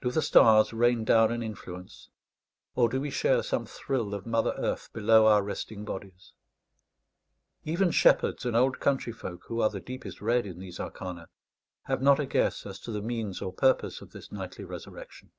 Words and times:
Do 0.00 0.10
the 0.10 0.22
stars 0.22 0.72
rain 0.72 1.04
down 1.04 1.30
an 1.30 1.40
influence, 1.40 2.08
or 2.74 2.88
do 2.88 3.00
we 3.00 3.10
share 3.10 3.44
some 3.44 3.64
thrill 3.64 4.12
of 4.12 4.26
mother 4.26 4.54
earth 4.58 4.92
below 4.92 5.28
our 5.28 5.40
resting 5.40 5.84
bodies? 5.84 6.32
Even 7.62 7.92
shepherds 7.92 8.44
and 8.44 8.56
old 8.56 8.80
country 8.80 9.12
folk, 9.12 9.44
who 9.46 9.60
are 9.60 9.70
the 9.70 9.78
deepest 9.78 10.20
read 10.20 10.46
in 10.46 10.58
these 10.58 10.80
arcana, 10.80 11.28
have 11.84 12.02
not 12.02 12.18
a 12.18 12.26
guess 12.26 12.66
as 12.66 12.80
to 12.80 12.90
the 12.90 13.02
means 13.02 13.40
or 13.40 13.52
purpose 13.52 14.00
of 14.00 14.10
this 14.10 14.32
nightly 14.32 14.64
resurrection. 14.64 15.30